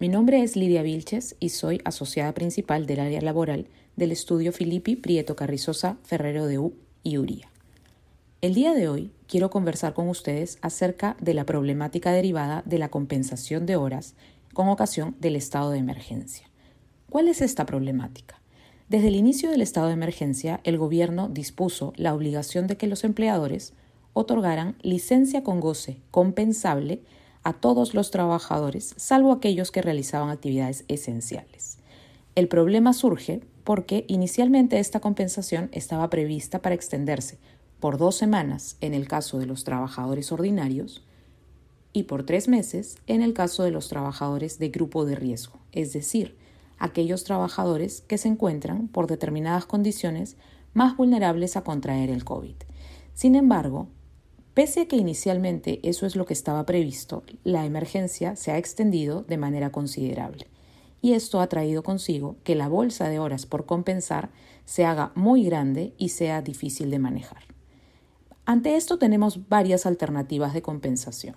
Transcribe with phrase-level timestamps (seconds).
[0.00, 3.66] Mi nombre es Lidia Vilches y soy asociada principal del área laboral
[3.96, 6.72] del estudio Filippi Prieto Carrizosa Ferrero de U
[7.02, 7.50] y Uría.
[8.40, 12.88] El día de hoy quiero conversar con ustedes acerca de la problemática derivada de la
[12.88, 14.14] compensación de horas
[14.54, 16.48] con ocasión del estado de emergencia.
[17.10, 18.40] ¿Cuál es esta problemática?
[18.88, 23.04] Desde el inicio del estado de emergencia, el gobierno dispuso la obligación de que los
[23.04, 23.74] empleadores
[24.14, 27.02] otorgaran licencia con goce compensable
[27.42, 31.78] a todos los trabajadores, salvo aquellos que realizaban actividades esenciales.
[32.34, 37.38] El problema surge porque inicialmente esta compensación estaba prevista para extenderse
[37.80, 41.02] por dos semanas en el caso de los trabajadores ordinarios
[41.92, 45.92] y por tres meses en el caso de los trabajadores de grupo de riesgo, es
[45.92, 46.36] decir,
[46.78, 50.36] aquellos trabajadores que se encuentran por determinadas condiciones
[50.72, 52.54] más vulnerables a contraer el COVID.
[53.14, 53.88] Sin embargo,
[54.54, 59.22] pese a que inicialmente eso es lo que estaba previsto, la emergencia se ha extendido
[59.22, 60.46] de manera considerable
[61.02, 64.30] y esto ha traído consigo que la bolsa de horas por compensar
[64.64, 67.42] se haga muy grande y sea difícil de manejar.
[68.44, 71.36] Ante esto tenemos varias alternativas de compensación.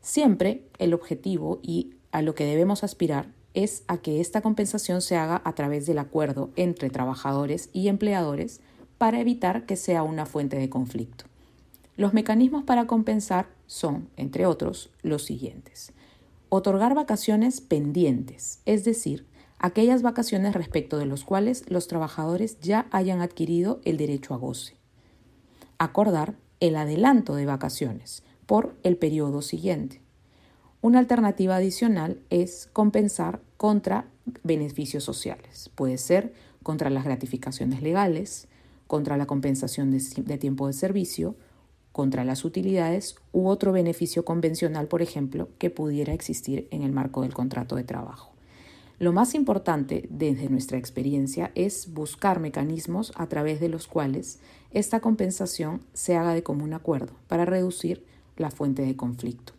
[0.00, 5.16] Siempre el objetivo y a lo que debemos aspirar es a que esta compensación se
[5.16, 8.60] haga a través del acuerdo entre trabajadores y empleadores
[8.98, 11.24] para evitar que sea una fuente de conflicto.
[11.96, 15.92] Los mecanismos para compensar son, entre otros, los siguientes.
[16.48, 19.26] Otorgar vacaciones pendientes, es decir,
[19.58, 24.76] aquellas vacaciones respecto de los cuales los trabajadores ya hayan adquirido el derecho a goce.
[25.78, 30.00] Acordar el adelanto de vacaciones por el periodo siguiente.
[30.80, 34.06] Una alternativa adicional es compensar contra
[34.42, 35.70] beneficios sociales.
[35.74, 38.48] Puede ser contra las gratificaciones legales,
[38.86, 41.36] contra la compensación de, tiempo de servicio,
[41.94, 47.22] contra las utilidades u otro beneficio convencional, por ejemplo, que pudiera existir en el marco
[47.22, 48.32] del contrato de trabajo.
[48.98, 54.40] Lo más importante desde nuestra experiencia es buscar mecanismos a través de los cuales
[54.72, 58.04] esta compensación se haga de común acuerdo para reducir
[58.36, 59.52] la fuente de conflicto.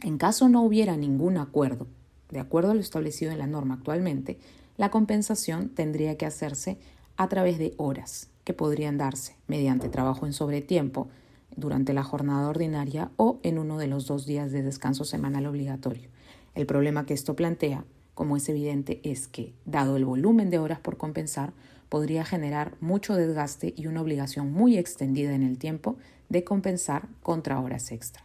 [0.00, 1.88] En caso no hubiera ningún acuerdo,
[2.30, 4.38] de acuerdo a lo establecido en la norma actualmente,
[4.76, 6.78] la compensación tendría que hacerse
[7.16, 11.08] a través de horas que podrían darse mediante trabajo en sobretiempo
[11.56, 16.08] durante la jornada ordinaria o en uno de los dos días de descanso semanal obligatorio.
[16.54, 17.84] El problema que esto plantea
[18.14, 21.52] como es evidente, es que, dado el volumen de horas por compensar,
[21.88, 25.96] podría generar mucho desgaste y una obligación muy extendida en el tiempo
[26.28, 28.24] de compensar contra horas extra.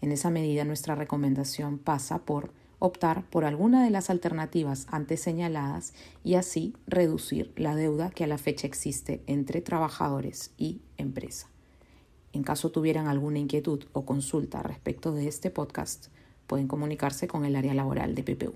[0.00, 5.94] En esa medida, nuestra recomendación pasa por optar por alguna de las alternativas antes señaladas
[6.22, 11.53] y así reducir la deuda que a la fecha existe entre trabajadores y empresa.
[12.34, 16.08] En caso tuvieran alguna inquietud o consulta respecto de este podcast,
[16.48, 18.54] pueden comunicarse con el área laboral de PPU.